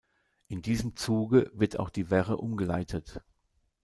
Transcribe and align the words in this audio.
In 0.47 0.63
diesem 0.63 0.95
Zuge 0.95 1.51
wird 1.53 1.77
auch 1.77 1.91
die 1.91 2.09
Werre 2.09 2.37
umgeleitet. 2.37 3.21